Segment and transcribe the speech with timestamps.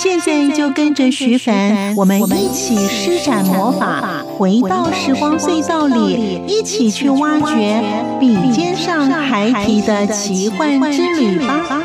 [0.00, 7.82] 现在就跟着徐凡，我们一起施展魔法，回到时光隧道里，一起去挖掘
[8.20, 11.82] 笔尖上孩提的奇幻之旅吧。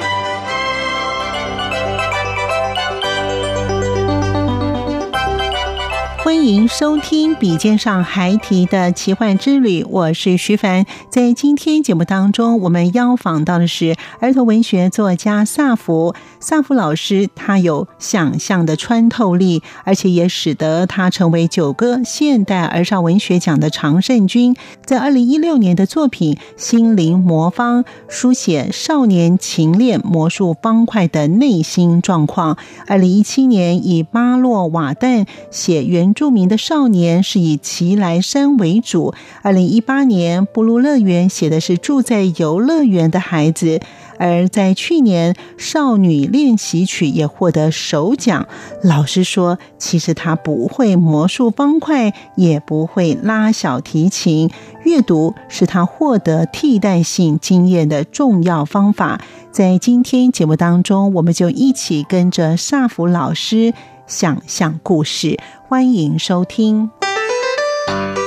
[6.23, 10.86] 欢迎收听《笔尖上孩提的奇幻之旅》，我是徐凡。
[11.09, 16.14] 在今天节目当中，我们邀访到的是儿童文学作家萨福。
[16.45, 24.55] 萨福老师，他有想象的穿透力，而且也使得他成为九个现代儿少文学奖的常胜军。
[24.86, 32.58] 在二零一六年的作品《心灵魔方》，书写少年情恋魔术方块的内心状况。
[32.88, 36.14] 二零一七年，以巴洛瓦旦写原。
[36.14, 39.14] 住民的少年是以奇莱山为主。
[39.41, 43.80] 二零一八年，布鲁乐园写的是住在游乐园的孩子。
[44.17, 48.48] 而在去年，《少女练习曲》也获得首奖。
[48.83, 54.49] 老师说，其实他不会魔术方块，也不会拉小提琴，
[54.83, 59.21] 阅读是他获得替代性经验的重要方法。
[59.52, 63.73] 在今天节目当中，我们就一起跟着萨福老师
[64.08, 65.39] 想象故事。
[65.67, 66.89] 欢迎收听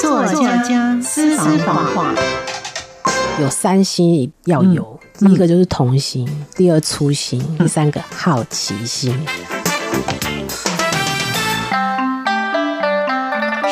[0.00, 2.15] 作家私房话。
[3.41, 9.12] 有三心要有，第一个就是童心，第二粗心，第三个好奇心。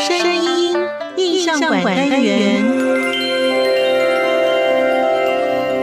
[0.07, 0.75] 声音
[1.19, 2.65] 印象馆单元，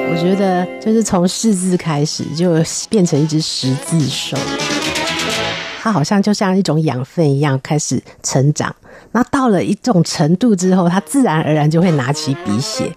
[0.10, 2.56] 我觉得就是从识字开始，就
[2.90, 4.36] 变成一只识字兽。
[5.80, 8.76] 它好像就像一种养分一样开始成长，
[9.12, 12.92] 那到了一种程度之后，它自然而然就会拿起笔写。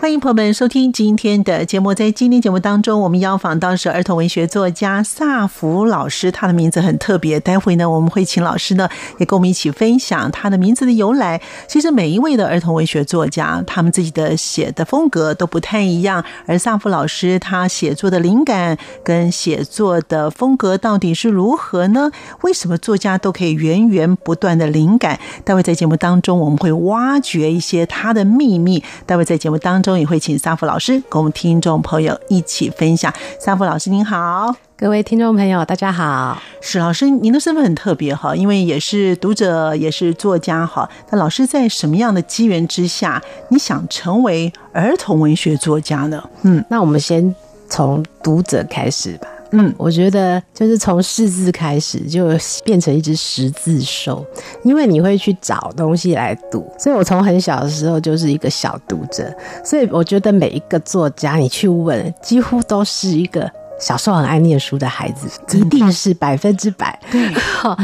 [0.00, 1.92] 欢迎朋友们收听今天的节目。
[1.92, 7.40] 在今天节目当中，我们邀访到是儿童文学作家萨福老师，他的名字很特别。
[7.40, 8.88] 待会呢，我们会请老师呢
[9.18, 11.42] 也跟我们一起分享他的名字的由来。
[11.66, 16.24] 其实每一位的儿童文学作家，他们自己的写的风格都不太一样。
[16.46, 22.12] 而萨福老师他写作的灵感跟写作的风格到底是如何呢？
[22.42, 25.18] 为什么作家都可以源源不断的灵感？
[25.44, 28.84] 待会在节目当中我们会挖掘一些他的秘密。
[29.04, 29.87] 待会在节目当中。
[29.96, 33.14] 也会请萨福老师跟我们听众朋友一起分享。
[33.38, 36.36] 萨福老师您好，各位听众朋友大家好。
[36.60, 40.90] 史老师，您的身份很特别哈，因为也是读者，也是作家哈。
[41.10, 46.22] 那老师在什么样的机缘之下，你想成为儿童文学作家呢？
[46.42, 47.32] 嗯，那我们先
[47.68, 49.28] 从读者开始吧。
[49.52, 52.28] 嗯，我觉得就是从识字开始，就
[52.64, 54.24] 变成一只识字兽，
[54.62, 63.50] 因为你会去找东西来读，所以我从很小的时候就是一个小读者，所以我觉得每一个作家你去问，几乎都是一个
[63.80, 67.32] 小时候很爱念书的孩子，一定是百分之百， 对，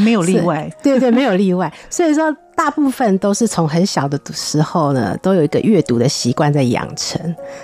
[0.03, 2.35] 没有例外，对对，没有例外，所以说。
[2.55, 7.19] 大部分都是从很小的时候呢，都有一个阅读的习惯在养成，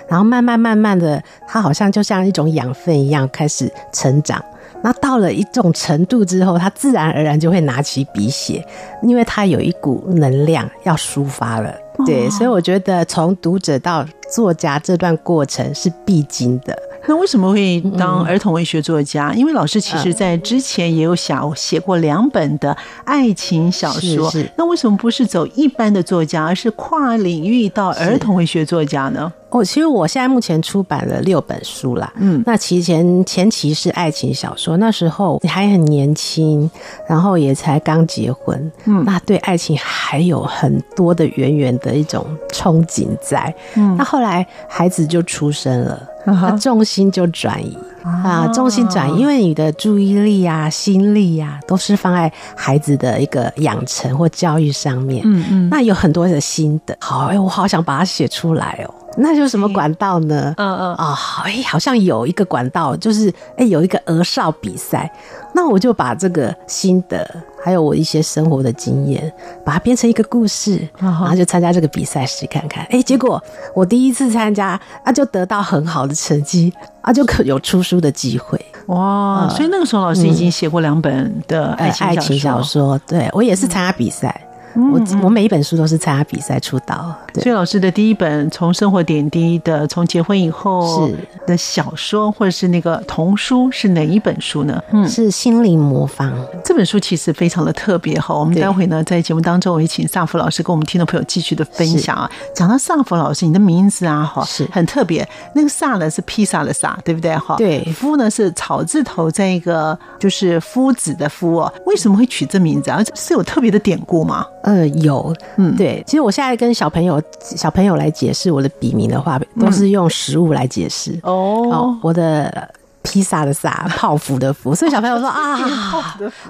[0.06, 4.44] 然后慢慢慢慢的，他好像就像一种养分一样开始成长。
[4.84, 8.64] 那到了一种程度之后，他自然而然就会拿起笔写，
[9.02, 11.72] 因为他有一股能量要抒发了。
[12.04, 16.76] 对，所以我觉得从读者到作家这段过程是必经的。
[17.08, 19.30] 那为什么会当儿童文学作家？
[19.30, 24.30] 嗯、因为老师其实在之前也有想写过两本的爱情小说。
[24.30, 29.32] 是是，那为什么不是走一般的作家，而是跨领域到儿童文学作家呢？
[29.52, 32.12] 哦，其实我现在目前出版了六本书啦。
[32.16, 36.70] 嗯，那其实前前期是爱情小说，那时候你还很年轻，
[37.06, 43.54] 然后也才刚结婚，嗯，那对爱情还有很多的远远的一种憧憬在。
[43.76, 47.76] 嗯，那后来孩子就出生了，那重心就转移。
[48.02, 55.22] 啊，重心转移，因为你的注意力啊、心力啊，都是放在孩子的一个养成或教育上面。
[55.24, 58.94] 嗯嗯，那有很多的心得，好，哎，我好想把它写出来哦。
[59.16, 60.54] 那就是什么管道呢？
[60.56, 65.10] 嗯嗯哦，哎、哦，好像有一个管道，就是哎，有一个鹅少比赛。
[65.54, 67.28] 那我就把这个心得，
[67.62, 69.30] 还有我一些生活的经验，
[69.64, 72.84] 把它编成一个故事，然后就参加这个比赛试看看。
[72.86, 73.42] 哎，结果
[73.74, 76.72] 我第一次参加啊，就得到很好的成绩
[77.02, 78.58] 啊，就可有出书的机会。
[78.86, 79.46] 哇！
[79.50, 82.06] 所以那个时候老师已经写过两本的爱情小说。
[82.06, 84.34] 嗯、爱情小说，对，我也是参加比赛。
[84.44, 91.10] 嗯我我每一本书都是参加比赛出道，所以老师的第一本从生活点滴的从结婚以后
[91.46, 94.82] 的小说或者是那个童书是哪一本书呢？
[94.92, 96.32] 嗯，是心灵魔方
[96.64, 98.34] 这本书其实非常的特别哈。
[98.34, 102.30] 我们待会呢在节目当中，我也请萨福老师跟我们听众朋友继续的分享啊。
[102.54, 107.56] 讲到萨福老师，你的名字啊哈是很特别，那个萨呢是披萨的萨，对不对哈？
[107.56, 111.72] 对，夫呢是草字头在一个就是夫子的夫哦。
[111.86, 113.02] 为什么会取这名字啊？
[113.14, 114.46] 是有特别的典故吗？
[114.62, 121.18] 呃，有，嗯，对，其实我现在跟小朋友小朋友来解释我的笔名的话，都是用食物来解释。
[121.24, 122.68] 哦、嗯，我的
[123.02, 125.56] 披萨的萨，泡芙的芙，所以小朋友说啊，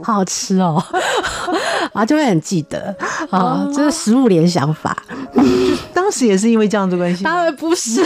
[0.03, 0.83] 好好吃哦，
[1.95, 2.95] 啊，就会很记得
[3.31, 4.97] 啊，这、就是食物联想法。
[5.95, 7.25] 当时也是因为这样子关系？
[7.25, 8.05] 当然不是。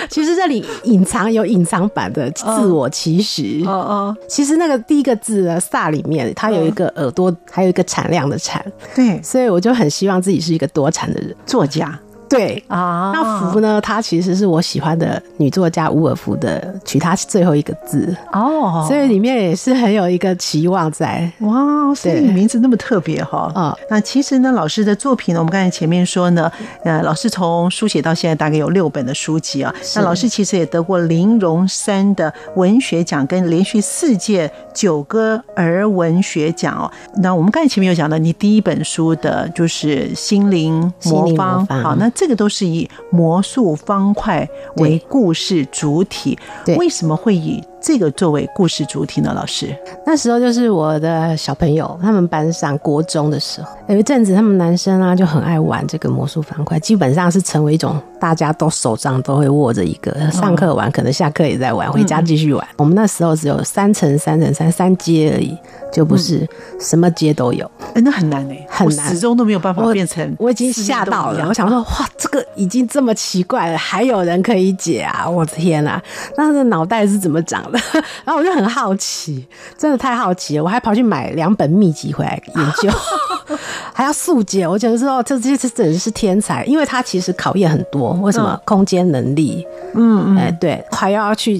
[0.10, 3.62] 其实这里隐藏有隐藏版的自我其实。
[3.64, 8.64] 哦哦，其实那个第一个字呢，萨里面它有一个耳朵，还有一个产量的产。
[8.94, 11.98] 对，所以我就很希望自己是一个多产的人，作家。
[12.28, 13.80] 对啊，那福呢？
[13.80, 21.94] 它其实是我喜欢的女作家伍尔夫的，取它最后一个字哦，所以里面也是很有一个期望在哇。
[21.94, 23.74] 所以你名字那么特别哈啊。
[23.88, 26.52] 那其实呢，老师的作品呢，我们刚才前面说呢，
[26.84, 29.74] 呃，老师从书写到现在大概有六本的书籍啊。
[29.96, 36.90] 那老师其实也得过林荣三的文学奖跟连续四届九歌儿文学奖哦。
[37.22, 42.12] 那我们刚才前面有讲到，你第一本书的就是心灵魔方，好那。
[42.18, 44.44] 这个都是以魔术方块
[44.78, 46.36] 为故事主体，
[46.76, 49.32] 为什么会以这个作为故事主体呢？
[49.34, 62.66] 老师，那时候就是我的小朋友，他们班上国中的时候，有一阵子他们男生啊就很爱玩这个魔术方块，基本上是成为一种大家都手上都会握着一个，上课玩，可能下课也在玩，回家继续玩。
[62.76, 65.56] 我们那时候只有三乘三乘三三阶而已。
[65.90, 66.46] 就不是
[66.78, 70.44] 什么阶都有，哎、嗯欸，那很难哎、欸，很难，始终都没有办法变成我。
[70.44, 75.26] 我已经吓到了，我想说，哇，这个已经这么奇怪了，还有人可以解啊！
[75.26, 76.00] 我的天哪，
[76.36, 77.78] 那这脑袋是怎么长的？
[78.24, 82.90] 然后我就很好奇，真的太好奇了，我还跑去买两本秘籍回来研究，
[83.92, 84.66] 还要速解。
[84.66, 88.12] 我觉得说，这这这真是天才，因为他其实考验很多。
[88.22, 88.52] 为什么？
[88.52, 91.58] 嗯、空间能力，嗯嗯，哎、欸，对，还要去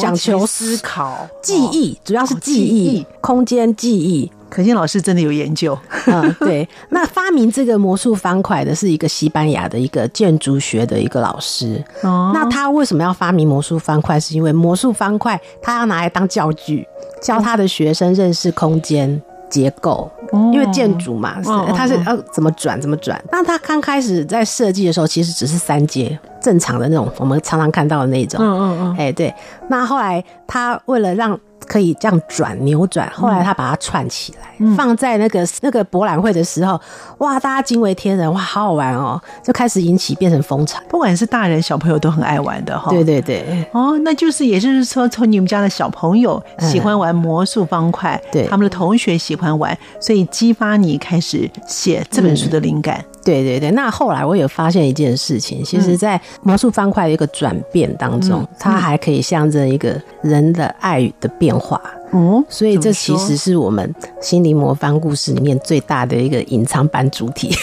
[0.00, 3.74] 讲求思考、记忆，主要是记忆、哦、记忆空间。
[3.76, 5.78] 记忆，可心老师真的有研究。
[6.06, 6.68] 嗯，对。
[6.90, 11.82] 那发明这个魔术方块的是一个西班牙的一个建筑学的一个老师。
[12.02, 14.18] 哦，那他为什么要发明魔术方块？
[14.18, 16.86] 是因为魔术方块他要拿来当教具，
[17.22, 20.10] 教他的学生认识空间结构。
[20.32, 21.40] 哦，因为建筑嘛，
[21.74, 23.22] 他是要怎么转怎么转。
[23.32, 28.38] 那他刚开始在设计的时候，其实只是三阶正常的那种，我们常常看到的那种。
[28.42, 28.96] 嗯嗯嗯。
[28.98, 29.32] 哎，对。
[29.68, 36.80] 那后来他为了让可以这样转扭转，后来他把它串起来，嗯、放在那个那个博览会的时候，
[37.18, 42.90] 哇，大家惊为天人，哇，好好玩哦，就开始引起变成风潮，不管是大人小朋友都很爱玩的哈。
[42.90, 52.98] 对对对，哦，那就是也就是说，从你们家的小朋友喜欢玩魔术方块，嗯、对，他们的同学喜欢玩，所以激发你开始写这本书的灵感。
[52.98, 61.78] 嗯对对对，那后来我有发现一件事情，其实，在魔术方块的一个转变当中，嗯、它还可以象征一个人的爱的变化。
[62.10, 67.54] 哦，所以这其实是我们心灵魔方故事里面最大的一个隐藏版主题。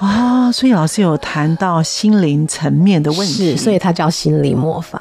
[0.00, 5.00] 哦， 所以老师有谈到心灵层面的问题，是，所以它叫心灵魔方。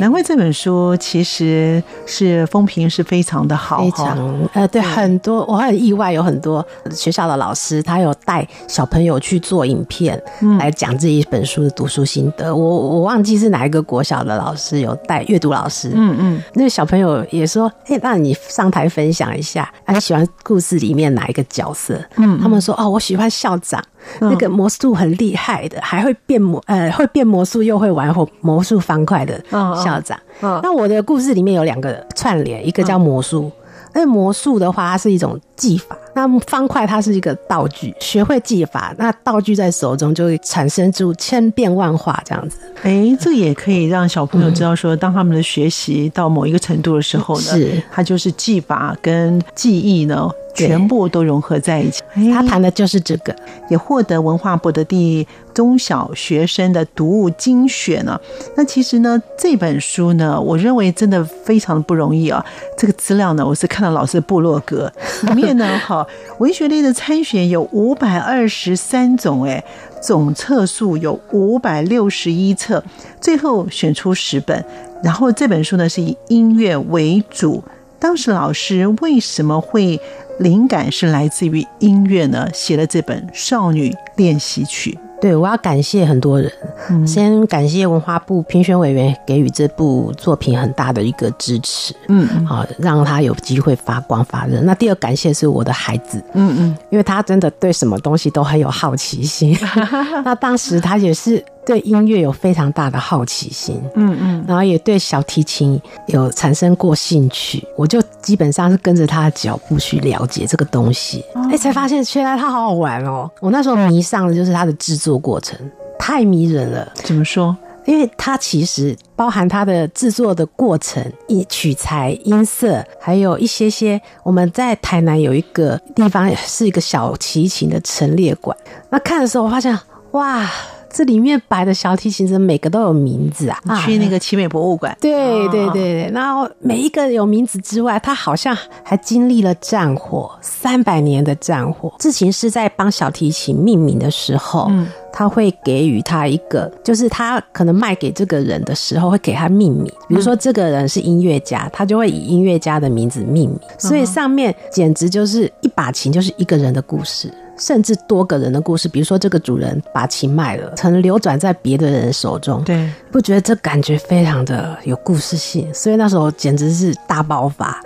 [0.00, 10.20] 难怪这本书其实是风评是非常的好，非常呃，对，很多我很意外，有很多学校的老师他有带小朋友去做影片
[10.58, 12.54] 来讲这一本书的读书心得。
[12.54, 22.00] 我我忘记是哪一个国小的老师有带阅读老师，嗯嗯，那个小朋友也说，哎，那你上台分享一下，你喜欢故事里面哪一个角色？
[22.16, 23.82] 嗯，他们说哦，我喜欢校长。
[24.20, 30.16] 那个魔术很厉害的，还会变魔，呃，会变魔术又会玩魔术方块的校长。
[30.40, 33.50] 那我的故事里面有两个串联，一个叫魔术。
[33.92, 37.94] 那魔术的话，它是一种技法；那方块它是一个道具。
[38.00, 42.56] 学会技法，那道具在手中就会产生出千变万化这样子。
[42.82, 50.28] 哎，这也可以让小朋友知道说，当他们的学习到某一个程度的时候呢，是它就是技法跟记忆呢。
[50.56, 52.02] 全部都融合在一起。
[52.32, 53.36] 他谈的就是这个，
[53.68, 58.18] 也获得文化部的第中小学生的读物精选呢。
[58.56, 62.42] 那其实呢，这本书呢，我认为真的非常的不容易啊。
[62.74, 64.90] 这个资料呢，我是看到老师的部落格
[65.24, 66.05] 里面呢， 哈，
[66.38, 69.62] 文学类的参选有五百二十三种，哎，
[70.02, 72.82] 总册数有五百六十一册，
[73.20, 74.64] 最后选出十本。
[75.02, 77.62] 然后这本书呢，是以音乐为主。
[77.98, 80.00] 当时老师为什么会
[80.38, 82.48] 灵感是来自于音乐呢？
[82.52, 84.98] 写了这本《少女练习曲》。
[85.20, 86.50] 对，我要感谢很多人，
[86.90, 94.60] 嗯、先感谢文化部评选委员给予这部作品很大的一个支持，嗯，好，让他有机会发光发热。
[94.60, 99.56] 那第二感谢是我的孩子，嗯嗯，因为他真的对什么东西都很有好奇心。
[100.24, 101.44] 那当时他也是。
[101.66, 113.28] 对音乐有非常大的好奇心，嗯嗯，然后也对小提琴有产生过兴趣，我就基本上是跟着他的脚步去了解这个东西，哎、欸，才发现原来它好好玩哦。
[113.40, 115.58] 我那时候迷上的就是它的制作过程，
[115.98, 116.92] 太迷人了。
[116.94, 117.56] 怎么说？
[117.84, 128.56] 因为它其实包含它的制作的过程、以取材、音色，还有一些些我们在台南有一个地方是一个小提琴的陈列馆，
[128.88, 129.76] 那看的时候我发现
[130.12, 130.48] 哇。
[130.96, 133.60] 这里面摆的小提琴，每个都有名字啊！
[133.84, 135.12] 去那个奇美博物馆，对
[135.48, 141.92] 对对对，然后每一个有名字之外，他好像还经历了战火，三百年的战火。
[141.98, 157.30] 志琴师在帮小提琴命名的时候，嗯，他会给予他一个，就是他可能卖给这个人的时候会给他命名，比如说这个人是音乐家，他就会以音乐家的名字命名，所以上面简直就是一把琴就是一个人的故事。
[157.58, 167.80] 甚至多个人的故事，比如说这个主人把琴卖了，曾流转在别的人手中，对，不觉得这感觉非常的有故事性，所以那时候简直是大爆发，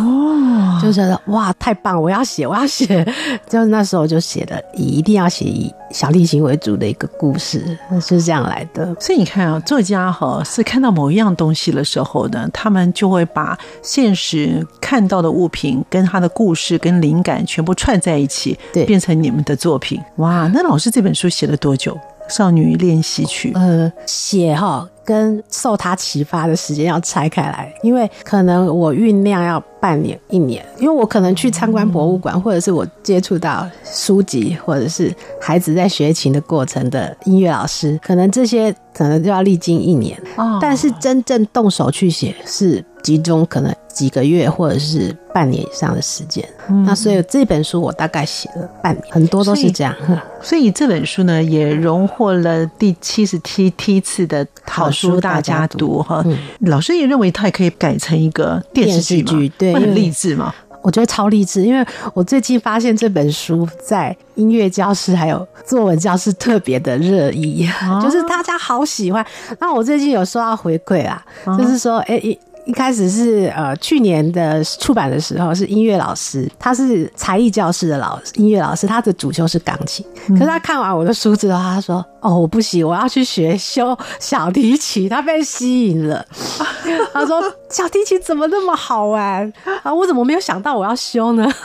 [0.00, 3.04] 哦，就觉得哇，太棒，我要写， 我要写，
[3.48, 8.94] 就是那时候就写的，一定要写以小提琴为主的一个故事，是这样来的。
[8.98, 18.84] 所以你看啊，作家哈是看到某一样东西的时候呢，他们就会把现实看到的物品跟他的故事跟灵感全部串在一起，对。
[18.84, 20.50] 变成你们的作品哇！
[20.52, 21.96] 那老师这本书写了多久？
[22.32, 40.16] 《少女练习曲》呃，写哈跟受他启发的时间要拆开来，因为可能我酝酿要半年一年，因为我可能去参观博物馆，或者是我接触到书籍，或者是孩子在学琴的过程的音乐老师，可能这些可能就要历经一年。
[40.36, 43.74] 哦，但是真正动手去写是集中可能。
[43.92, 49.94] 几个月或者是半年以上的时间，嗯，那所以这本书我大概写了半年，很多都是这样。
[50.42, 56.24] 所以，这本书呢，也荣获了第七十七梯次的好书大家读哈。
[56.60, 60.54] 老师也认为它也可以改成一个电视剧，剧对，很励志嘛。
[60.82, 69.24] 我觉得超励志，因为我最近发现这本书在音乐教室还有作文教室特别的热议，啊， 就是大家好喜欢。
[69.58, 72.40] 那我最近有收到回馈啦，啊，就是说，哎，欸。
[72.64, 80.04] 一开始是呃去年的出版的时候是音乐老师，他是才艺教室的老师，音乐老师，他的主修是钢琴。
[80.28, 86.24] 可是他看完我的书之后，他说：“哦，我不行，我要去学修小提琴。”他被吸引了。
[87.12, 89.52] 他说：“小提琴怎么那么好玩
[89.82, 89.92] 啊？
[89.92, 91.50] 我怎么没有想到我要修呢？”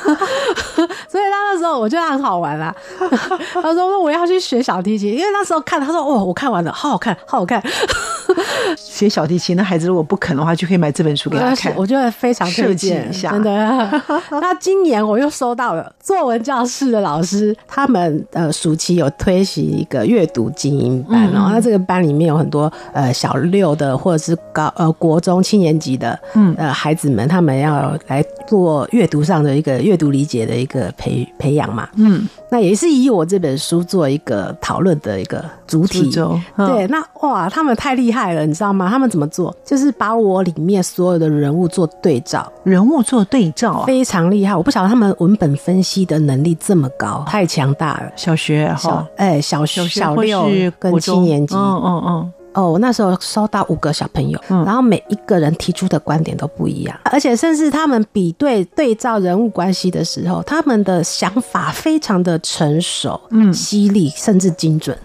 [1.07, 2.73] 所以他那时候我觉得很好玩啦。
[3.61, 7.61] 他说：“我要去学小提琴，因为那时候看他说哦，我看完了，好好看，好好看。
[8.77, 13.11] 学小提琴的孩子如果不肯的话，就可以买。”这本书给他看，我觉得非常推荐。
[13.11, 14.01] 真的，
[14.39, 21.49] 那今年我又收到了作文教室的老师，他们呃暑期有推行一个阅读精英班哦。
[21.51, 31.89] 那这个班里面有很多呃小六的或者是高呃国中七年级的嗯呃孩子们，他们要来做阅读上的一个阅读理解的一个培培养嘛。
[31.95, 36.09] 嗯，那也是以我这本书做一个讨论的一个主体。
[36.55, 38.89] 对，那哇，他们太厉害了，你知道吗？
[38.89, 39.53] 他们怎么做？
[39.65, 40.81] 就是把我里面。
[40.85, 44.55] 所有的人物做对照，人物做对照啊，非常厉害。
[44.55, 48.11] 我不晓得他们文本分析的能力这么高，太强大了。
[48.15, 50.47] 小学哈，哎，小学小六
[50.79, 52.33] 跟七年级，嗯嗯嗯。
[52.55, 64.97] 哦，我那时候收到五个小朋友，然后每一个人提出的观点都不一样，而且甚至他们比对对照人物关系的时候，他们的想法非常的成熟、嗯，犀利，甚至精准。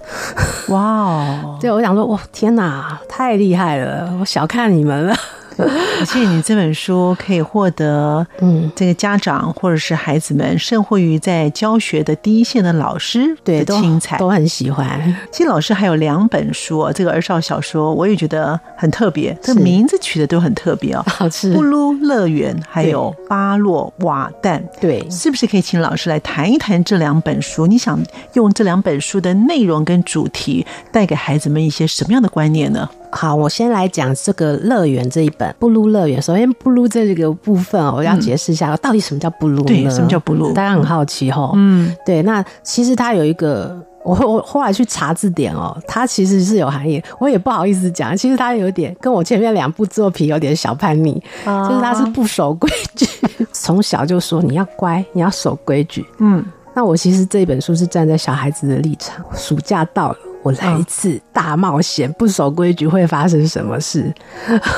[0.69, 1.59] 哇哦！
[1.61, 4.17] 对，我想说，哇，天哪，太厉害了！
[4.21, 5.15] 我小看你们了。
[6.01, 15.17] 而且你这本书可以获得，嗯，这个家长或者是孩子们，甚或于在教学的第一线的老师的青彩都很喜欢。
[15.31, 21.05] 其实老师还有两本书，这个儿少小说，我也觉得很特别，这个名字取的都很特别哦。
[21.09, 27.67] 好吃，布噜乐园，还有巴洛瓦旦，对，是不是可以请老师来谈一谈这两本书？
[27.67, 27.99] 你想
[28.35, 32.89] 用这两本书的内容跟主题，带给孩子们一些什么样的观念呢？
[33.13, 36.21] 好，我先来讲这个乐园这一本布鲁乐园。
[36.23, 39.65] 首先，布鲁这个部分，我要解释一下，到底什么叫布鲁呢？
[39.65, 40.53] 对，什么叫布鲁？
[40.53, 41.53] 大家很好奇哈。
[41.55, 42.23] 嗯，对。
[42.23, 47.03] 那其实它有一个，我 我后来去查字典哦，它其实是有含义。
[47.19, 51.15] 我也不好意思讲，其实它有点跟我前面两部作品有点小叛逆，
[51.45, 53.07] 就是它是不守规矩，
[53.53, 56.07] 从小就说你要乖，你要守规矩。
[56.19, 59.25] 嗯，那我其实这本书是站在小孩子的立场。
[59.35, 60.17] 暑假到了。
[60.43, 64.13] 我来一次大冒险，不守规矩会发生什么事？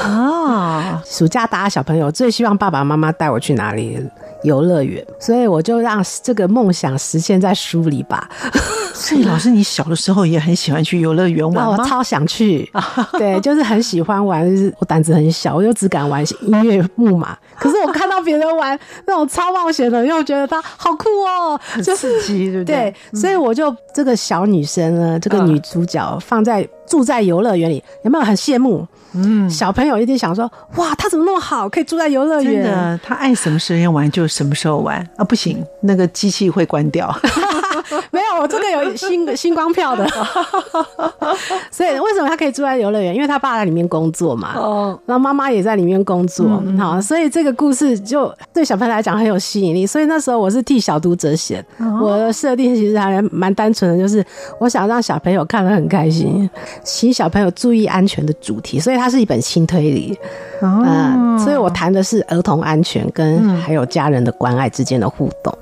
[0.02, 1.00] 啊！
[1.06, 3.98] 暑假大家小朋友最希望爸爸妈妈带我去哪里？
[4.42, 5.04] 游乐园。
[5.20, 8.28] 所以我就让这个梦想实现在书里吧。
[9.02, 11.76] 所以老师，你小的时候也很喜欢去游乐园玩吗？
[11.76, 12.70] 我超想去，
[13.18, 14.48] 对，就是很喜欢玩。
[14.48, 17.36] 就是我胆子很小，我就只敢玩音乐木马。
[17.58, 22.94] 可是我看到别人玩那种超冒险的，又觉得他好酷哦，很刺激，对不对？
[23.12, 28.86] 对，所以我就这个小女生呢，这个女主角放在住在游乐园里，有没有很羡慕？
[29.14, 32.62] 嗯，小朋友一定想说，哇，他怎么那么好，可以住在游乐园？
[32.62, 35.24] 真的，他爱什么时间玩就什么时候玩啊！
[35.24, 37.14] 不行，那个机器会关掉。
[38.10, 40.06] 没有，我这个有 星星光票的，
[41.70, 43.14] 所以为什么他可以住在游乐园？
[43.14, 49.86] 因为他爸在里面工作嘛，哦，然后妈妈也在里面工作，好，所以这个故事就对小朋友来讲很有吸引力。
[49.86, 51.64] 所以那时候我是替小读者写，
[52.00, 54.24] 我的设定其实还蛮单纯的，就是
[54.58, 56.48] 我想让小朋友看得很开心，
[56.82, 60.18] 请小朋友注意安全的主题，所以它是一本轻推理，
[60.62, 65.52] 嗯，所以我谈的是儿童安全跟还有家人的关爱之间的互动。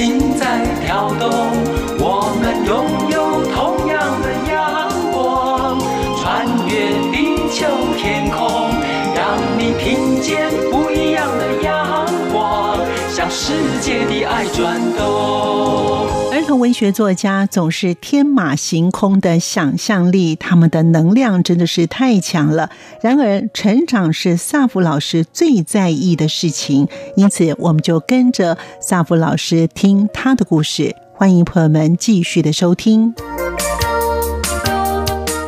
[0.00, 0.29] 心
[16.60, 22.68] 文学作家总是天马行空的想象力，他们的能量真的是太强了。
[23.00, 30.94] 然而，成长是萨福老师最在意的事情，因此我们就跟着萨福老师听他的故事。
[31.14, 33.14] 欢迎朋友们继续的收听。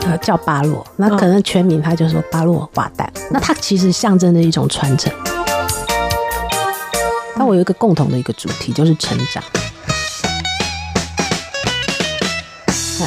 [0.06, 5.12] 呃，叫巴洛，那可能全名他就说巴洛瓦旦，那他其实象征着一种传承。
[7.36, 9.44] 那我有一个共同的一个主题，就是成长。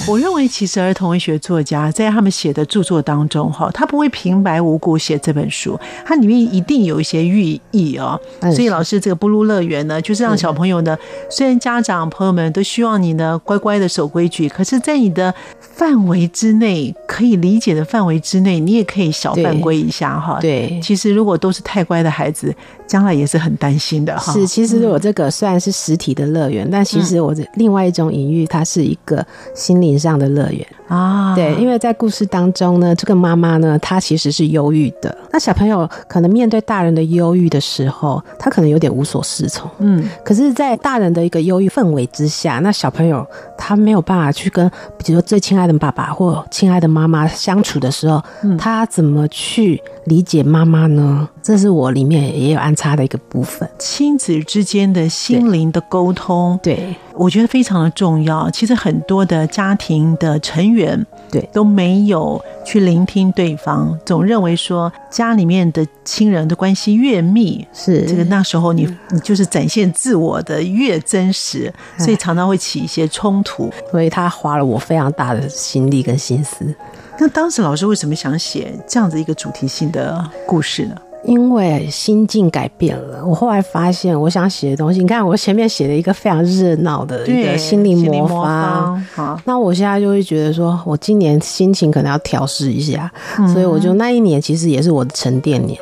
[0.07, 8.19] 我认为，其实儿童文学作家在他们写的著作当中，哈，他不会平白无故写这本书，它里面一定有一些寓意哦。
[8.41, 10.97] 所以，老师这个布鲁乐园呢，就是让小朋友呢，
[11.29, 20.39] 虽然家长朋友们都希望你呢乖乖的守规矩，可是，在你的范围之内，可以理解的范围之内，你也可以小犯规一下哈。
[20.41, 22.53] 对，其实如果都是太乖的孩子，
[22.87, 24.33] 将来也是很担心的哈。
[24.33, 35.15] 是，其实我这个虽然是实体的乐园，但其实我另外一种隐喻，它是一个心灵上的乐园啊，对，因为在故事当中呢，这个妈妈呢，她其实是忧郁的。
[35.31, 39.69] 那小朋友可能面对大人的忧郁的时候，他可能有点无所适从。
[39.79, 43.25] 嗯，可是，在大人的一个忧郁氛围之下，那小朋友
[43.57, 48.23] 他没有办法去跟，比如说最亲爱的爸爸或亲爱的妈妈相处的时候，
[48.57, 51.27] 他怎么去理解妈妈呢？
[51.41, 58.49] 这是我里面也有安插的一个部分，亲子之间的心灵的沟通，对，对我觉得非常的重要。
[58.51, 73.71] 其实很多的家庭的成员，对，都没有去聆听对方，总认为说家里面的亲人的关系越密，是这个那时候你你就是展现自我的越真实，所以常常会起一些冲突。
[73.91, 76.75] 所以他花了我非常大的心力跟心思。
[77.17, 80.95] 那当时老师为什么想写这样子一个主题性的故事呢？
[81.25, 95.79] 因为心境改变了，我后来发现，我想写的东西，你看我前面写了一个非常热闹的一个心灵魔方，好，那我现在就会觉得说，我今年心情可能要调试一下，嗯、所以我就那一年其实也是我的沉淀年。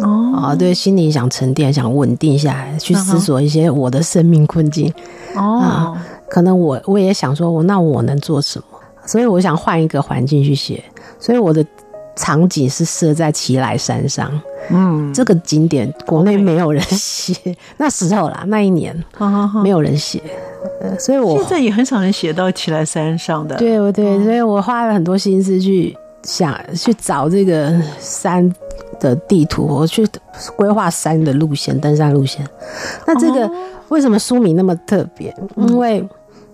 [0.00, 4.92] 哦，啊，对，心里想沉淀，想稳定下来，去思索一些我的生命困境。
[5.36, 8.78] 哦、啊，可能我我也想说，我那我能做什么？
[9.06, 10.82] 所以我想换一个环境去写，
[11.20, 11.64] 所以我的。
[12.16, 14.30] 场景是设在奇莱山上，
[14.70, 17.34] 嗯，这个景点国内没有人写，
[17.76, 18.96] 那时候啦，那一年
[19.62, 20.22] 没有人写，
[20.80, 23.56] 的，所以我现在也很少人写到奇莱山上的。
[23.56, 28.48] 对，对，所以我花了很多心思去想去找这个山
[29.00, 30.06] 的地图，我去
[30.56, 32.46] 规划山的路线、登山路线。
[33.06, 33.50] 那这个
[33.88, 35.34] 为什么书名那么特别？
[35.56, 36.06] 因为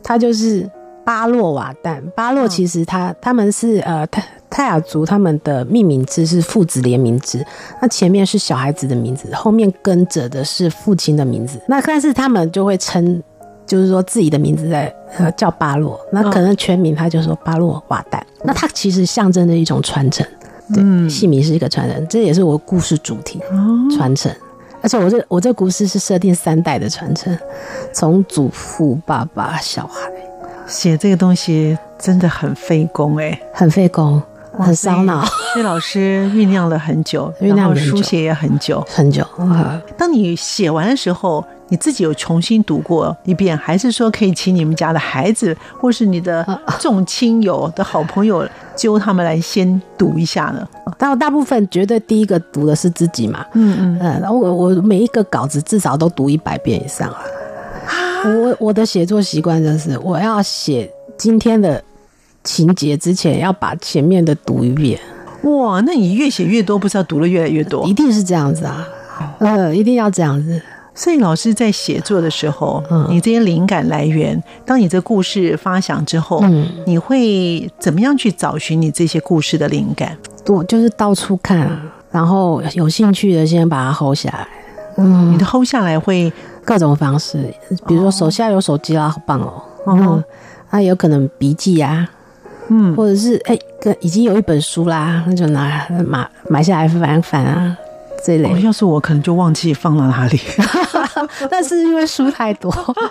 [0.03, 0.68] 它就是
[1.05, 2.01] 巴洛瓦旦。
[2.12, 7.45] 巴洛其实他他们是呃泰泰雅族，他们的命名字是父子联名字。
[7.81, 11.61] 那前面是小孩子的名字，后面跟着的是父亲的名字。
[11.69, 13.23] 那但是他们就会称，
[13.65, 15.99] 就是说自己的名字在呃叫巴洛。
[16.13, 18.21] 那可能全名他就说巴洛瓦旦。
[18.43, 20.27] 那它其实象征着一种传承。
[20.75, 23.41] 对，姓名是一个传承，这也是我故事主题，
[23.97, 24.33] 传承。
[24.83, 27.37] 而且我这我这故事是设定三代的传承，
[27.93, 30.11] 从祖父、爸爸、小孩。
[30.67, 34.23] 写这个东西真的很费工哎，很费工，
[34.61, 35.25] 很烧脑。
[35.53, 39.27] 所以老师酝酿了很久，酝酿书写也很久很久。
[39.38, 46.46] 嗯，当你写完的时候，你自己有重新读过一遍，还是说可以请你们家的孩子，或是你的
[46.79, 50.66] 众亲友的好朋友，揪他们来先读一下呢？
[50.99, 53.44] 但我大部分绝对第一个读的是自己嘛。
[53.55, 57.20] 嗯嗯嗯，然后我我每一个稿子至少都读一百遍以上啊。
[58.25, 61.83] 我我的写作习惯就是，我要写今天的
[62.44, 64.98] 情节之前，要把前面的读一遍。
[65.42, 67.87] 哇，那你越写越多，不是要读的越来越多？
[67.87, 68.87] 一定是这样子啊，
[69.38, 70.61] 呃，一定要这样子。
[70.92, 80.14] 所以老师在写作的时候，嗯，你这些灵感来源，当你这故事发想之后，嗯，你会怎么样去找寻你这些故事的灵感？
[80.48, 84.48] 我就是到处看，然后有兴趣的先把它 hold 下来。
[84.96, 86.31] 嗯，你的 hold 下来会
[86.64, 87.38] 各种方式，
[87.87, 89.62] 比如说手下有手机啦，好棒哦。
[89.87, 90.22] 嗯，
[90.70, 92.07] 那有可能笔记呀，
[92.71, 97.77] 嗯，或者是哎，跟已经有一本书啦，那就拿买买下来翻翻啊。
[98.23, 100.39] 这类、哦，要是我可能就忘记放到哪里。
[101.51, 102.71] 但是因为书太多，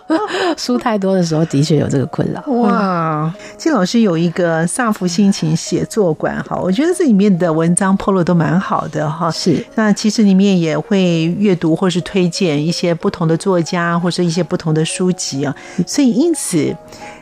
[0.56, 2.40] 书太多的时候的确有这个困扰。
[2.54, 9.32] 哇，金老师有一个萨福心情写作馆，哈，我觉得这里面的文章 PO 了都蛮好的哈。
[9.32, 15.56] 是，那其实里面也会阅读或是推荐一些不同的作家或是一些不同的书籍啊。
[15.88, 16.76] 所以因此，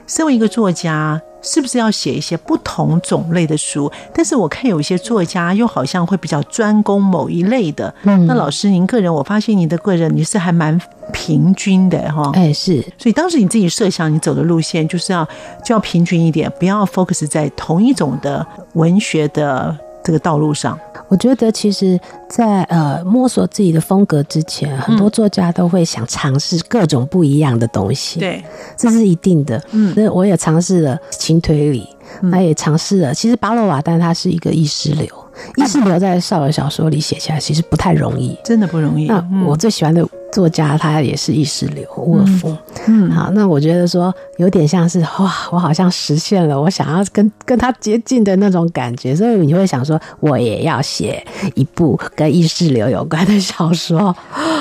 [0.06, 1.22] 身为一个作家。
[1.48, 3.90] 是不是要写一些不同种类的书？
[4.14, 7.94] 但是我看有一些作家又好像会比较专攻某一类的。
[8.04, 10.80] 嗯，那老师您个人，我发现您的个人你是还蛮
[11.14, 12.32] 平均的哈。
[12.34, 12.82] 哎，是。
[12.98, 15.26] 所以当时你自己设想你走的路线就是要
[15.64, 20.78] 就要平均一点，不要 focus 在同一种的文学的这个道路上。
[21.10, 28.20] 我觉得其实在，在呃摸索自己的风格之前，很多作家都会想尝试各种不一样的东西。
[28.20, 28.44] 对，
[28.76, 29.62] 这是一定的。
[29.72, 31.88] 嗯，那我也尝试了轻推理，
[32.22, 33.14] 那也尝试了。
[33.14, 35.08] 其实巴洛瓦丹他是一个意识流，
[35.56, 39.08] 意识流在少儿小说里写起来其实不太容易，真的不容易。
[39.08, 40.08] 那我最喜欢的。
[40.30, 42.56] 作家他也是意识流，沃尔夫。
[42.86, 51.26] 嗯，好，那我觉得说有点像是哇，我好像实现了我想要跟跟他接近的那种感觉，所以你会想说，我也要写
[51.56, 54.14] 一部跟意识流有关的小说。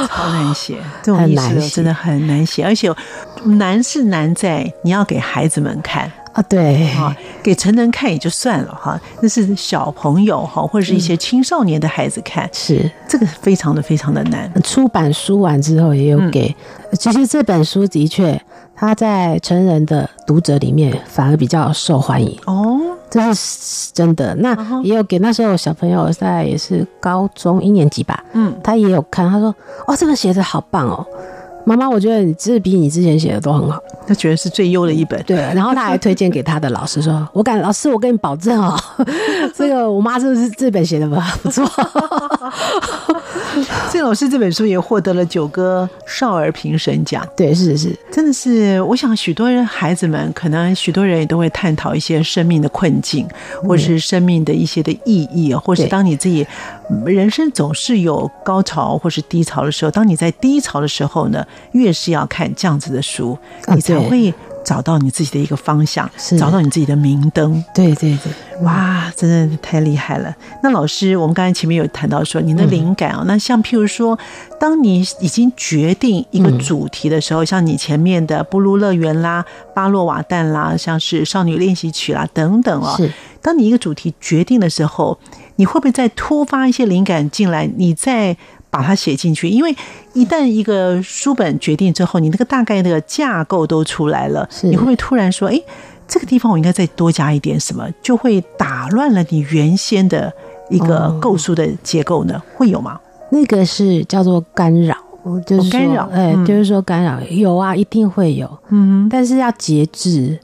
[0.07, 2.89] 超难写，这种意识流真的很难写，而且
[3.45, 6.11] 难是难在你要给孩子们看。
[6.37, 12.91] 啊，对，哈，给成人看也就算了哈，那是小朋友哈，或者是一些青少年的孩子看，是。
[13.09, 14.53] 这个非常的非常的难。
[14.63, 16.55] 出版书完之后，也有给，
[16.99, 18.39] 其实这本书的确，
[18.75, 22.39] 它在成人的读者里面反而比较受欢迎。
[22.45, 24.35] 哦，这是真的。
[24.35, 29.55] 那也有给那时候小朋友在也是高中一年级吧，嗯，他也有看，他说，
[29.87, 31.07] 哦，这个写的好棒哦。
[31.67, 33.83] 妈妈，我觉得你这比你之前写的都很好。
[34.07, 35.21] 他觉得是最优的一本。
[35.25, 38.79] 对，然后他还推荐给他的老师说：“我敢，老师，我跟你保证哦，
[39.53, 41.67] 这个我妈是不是这本写的不不错？”
[43.91, 47.27] 这老师这本书也获得了九歌少儿评审奖。
[47.37, 48.81] 对，是是，真的是。
[48.83, 53.27] 我想许多人孩子们，可能许多人也都会探讨一些生命的困境，
[53.63, 56.47] 或是生命的一些的意义，或是当你自己
[57.05, 63.37] 人生总是有高潮或是低潮的时候，当你在低潮的时候呢，越是要看这样子的书，
[63.75, 64.33] 你才会
[64.67, 67.65] 找到你自己的一个方向，找到你自己的明灯。
[67.73, 70.35] 对对对，哇，真的太厉害了！
[70.61, 74.19] 那老师，我们刚才前面有谈到说，您的灵感啊，那像譬如说，
[74.59, 83.13] 当你已经决定一个主题的时候，像你前面的《布鲁乐园》啦、《巴洛瓦旦》啦，像是《少女练习曲》啦等等哦，是。
[83.41, 85.17] 当你一个主题决定的时候，
[85.55, 87.71] 你会不会再突发一些灵感进来？
[87.77, 88.37] 你再
[88.71, 89.49] 把它写进去？
[89.49, 89.75] 因为
[90.13, 95.61] 一旦一个书本决定之后，你那个大概那个架构都出来了，你会不会突然说：“哎，
[96.07, 100.33] 这个地方我应该再多加一点什么？”就会打乱了你原先的
[100.71, 102.43] 一个构书的结构呢？
[102.55, 103.01] 会有吗？
[103.31, 104.97] 那个是叫做干扰。
[105.45, 110.39] 就是干扰，哎，就是说干扰有啊，一定会有，嗯，但是要节制。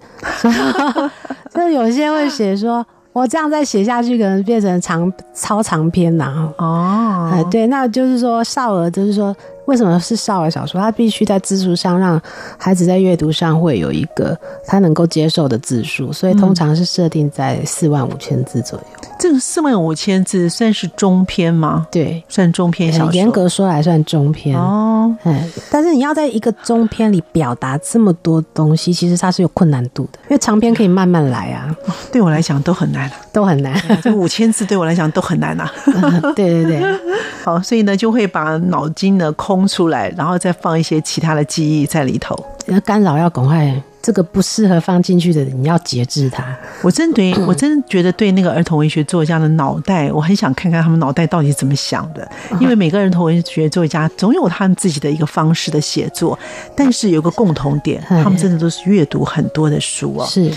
[1.54, 6.48] 就有些会写说，我这样再写下去，可能变成长超长篇呐。
[6.58, 9.34] 哦，哎，对，那就是说少儿，就是说。
[9.66, 10.80] 为什么是少儿小说？
[10.80, 12.20] 它必须在字数上让
[12.58, 18.84] 孩子在阅读上会有一个他能够接受的字数，所以通常是设定在四万五千字左右。
[19.02, 21.86] 嗯、这个四万五千字算是中篇吗？
[21.92, 23.12] 对，算中篇小说。
[23.12, 24.91] 严格说来算中篇哦。
[25.22, 31.72] 哎，但是你要在一个中篇里表达这么多东西，其实它是有困难度的，因为长篇可以慢慢来啊。
[32.10, 33.80] 对我来讲都很难，都很难。
[34.02, 36.20] 这五千字对我来讲都很难呐、 啊嗯。
[36.34, 36.82] 对对对，
[37.44, 39.52] 好，所以呢就会把脑筋呢空。
[39.52, 42.34] 空出来，然后再放一些其他的记忆在里头。
[42.64, 46.44] 那干扰要赶快，这个不适合放进去的，你要节制它。
[46.82, 52.28] 我真对， 我真觉得对那个儿童文学作家的脑袋，我很想看看他们脑袋到底怎么想的。
[52.60, 56.38] 因为每个儿童文学作家总有他们自己的一个方式的写作，
[56.76, 60.26] 但是有个共同点，他们真的都是阅读很多的书哦。
[60.26, 60.50] 是。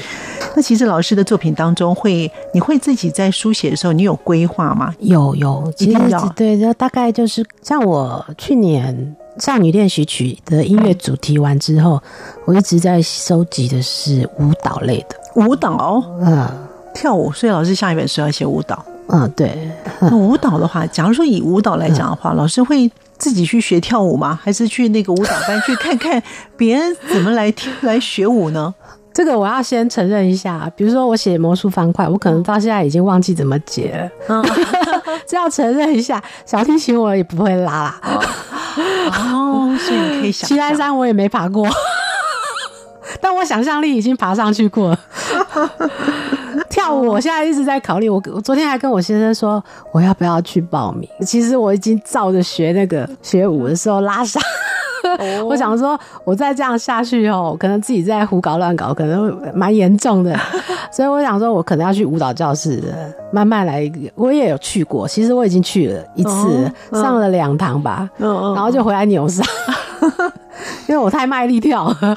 [0.56, 4.94] 那其实老师的作品当中会，你会自己在书写的时候，你有规划吗？
[5.00, 6.28] 有有，一定要。
[6.30, 8.96] 对，就大概就是像我去年
[9.40, 12.02] 《少女练习曲》的音乐主题完之后，
[12.46, 16.48] 我一直在收集的是舞蹈类的舞蹈，嗯，
[16.94, 17.32] 跳舞。
[17.32, 18.84] 所以老师下一本书要写舞蹈。
[19.08, 19.70] 嗯，对。
[20.02, 24.40] 那舞蹈的话，假如说以舞蹈来讲的话，老师会自己去学跳舞吗？
[24.42, 26.22] 还是去那个舞蹈班去看看
[26.58, 28.74] 别人怎么来跳来学舞呢？
[29.14, 34.44] 这个我要先承认一下，比如说我写魔术方块，我可能到现在已经忘记怎么解了，嗯，
[35.26, 36.22] 这要承认一下。
[36.46, 38.02] 小提琴我也不会拉啦，
[38.76, 41.68] 哦，所以你可以想，奇莱山我也没爬过，
[43.22, 45.00] 但我想象力已经爬上去过了。
[46.70, 51.08] 跳舞我现在一直在考虑，我我昨天还跟我先生说我要不要去报名。
[51.26, 54.24] 其实我已经照着学那个学舞的时候拉
[55.06, 55.46] 伤。
[55.48, 60.38] 我想说，我再这样下去哦，可能自己在胡搞乱搞，可能蛮严重的。
[60.92, 62.84] 所以我想说，我可能要去舞蹈教室
[63.32, 63.92] 慢慢来。
[64.16, 69.46] 我也有去过，其实我已经去了一次，上了两堂吧，然后就回来扭伤，
[70.88, 71.98] 因为我太卖力跳了。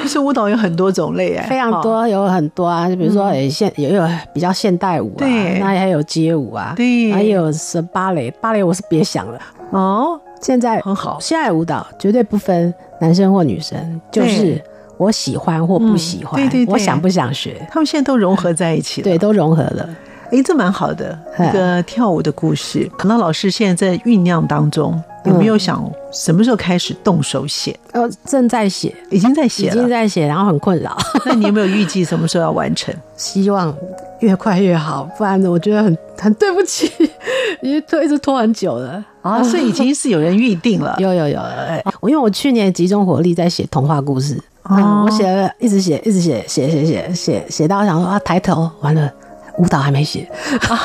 [0.00, 5.26] 可是舞蹈有很多种类哎，非常多，有很多啊，就比如说现也有比较现代舞啊，
[5.60, 9.38] 那还有街舞啊，对，还有是芭蕾，芭蕾我是别想了
[9.70, 10.18] 哦。
[10.40, 14.62] 现在很好，现在舞蹈绝对不分男生或女生，就是
[14.96, 19.88] 我喜欢或不喜欢，对对，我想不想学，他们现在都融合在一起了，对，都融合了。
[20.30, 22.86] 哎，这蛮好的一个跳舞的故事。
[22.98, 27.78] 可能老师现在在酝酿当中，有没有想什么时候开始动手写？
[27.92, 30.96] 呃，正在写，已经在写，已经在写，然后很困扰。
[31.26, 32.94] 那你有没有预计什么时候要完成？
[33.16, 33.74] 希望
[34.20, 36.90] 越快越好，不然我觉得很很对不起，
[37.62, 39.04] 因为拖一直拖很久了。
[39.22, 40.96] 啊，所以已经是有人预定了。
[41.00, 49.12] 有有有，哎，我因为我去年集中火力在写童话故事，嗯，我写了一直写，一直写，写写写写写到想说啊，抬头完了，
[49.58, 50.30] 舞蹈还没写
[50.68, 50.80] 啊。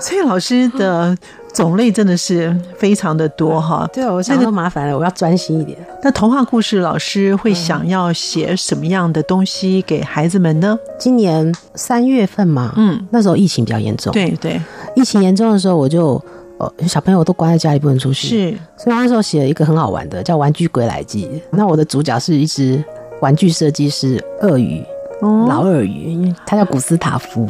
[0.00, 1.14] 所以老师的
[1.54, 3.88] 种类真的是非常的多哈。
[3.92, 5.78] 对，我想都麻烦了，我要专心一点。
[6.02, 10.78] 那童话故事老师会想要写什么样的东西给孩子们呢？
[10.98, 14.60] 今年三月份嘛，嗯，那时候疫情比较严重，对对，
[14.94, 16.22] 疫情严重的时候我就。
[16.60, 21.24] 哦，小朋友都关在家里不能出去，是，所以那时候写了一个很好玩的，叫《玩具归来记》。
[21.52, 22.84] 那我的主角是一只
[23.22, 24.84] 玩具设计师鳄鱼，
[25.22, 27.48] 哦、老鳄鱼，他叫古斯塔夫，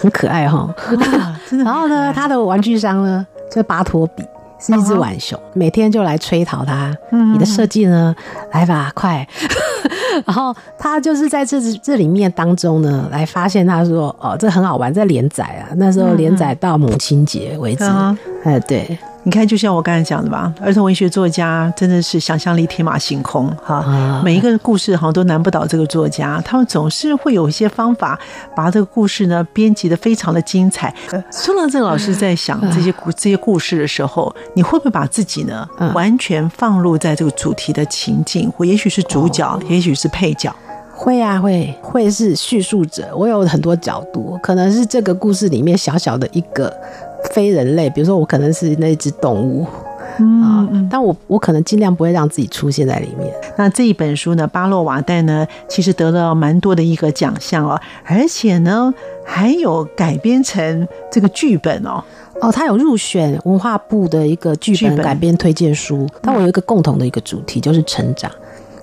[0.00, 0.68] 很可爱哈。
[1.64, 4.24] 然后呢，他的玩具商呢就巴托比，
[4.58, 6.94] 是一只浣熊，每天就来催讨他。
[7.32, 8.14] 你的设计呢，
[8.52, 9.26] 来吧，快。
[10.26, 17.84] 然后他就是在这这里面当中呢，来发现他说哦，这很好玩，在连载啊，那时候连载到母亲节为止。
[18.44, 18.98] 哎、对，
[19.30, 28.18] 你看，就像我刚才讲的吧，儿童文学作家真的是想象力天马行空哈，嗯、每一个故事好像都难不倒这个作家，他们总是会有一些方法
[28.56, 30.92] 把这个故事呢编辑的非常的精彩。
[31.30, 35.64] 说到这个，老师在想这些故这些故事的时候，你会不会把自己呢
[35.94, 39.94] 完全放入在这个主题的情境，或也许是主角，也许。
[39.94, 40.54] 是配角，
[40.94, 43.14] 会啊，会会是叙述者。
[43.14, 46.74] 我有很多角度，可能是这个故事里面小小的一个
[47.32, 49.66] 非人类，比如说我可能是那只动物，
[50.18, 53.32] 嗯，嗯，但我我可能尽量不会让自己出现在里面。
[53.56, 58.92] 那这一本书呢，《巴洛瓦代》呢，其实得了蛮多的一个奖项哦，而且呢，
[59.24, 62.02] 还有改编成这个剧本哦。
[62.40, 68.30] 哦，他有入选文化部的一个剧本改编推荐书，但我有一个共同的一个主题，就是成长。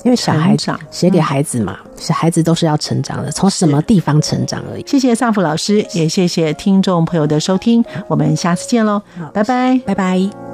[0.04, 4.84] 因为小孩长写给孩子嘛，小孩子都是要成长的，从什么地方成长而已。
[4.88, 9.02] 谢谢萨福老师，也谢谢听众朋友的收听，我们下次见喽，
[9.34, 10.47] 拜拜，拜拜。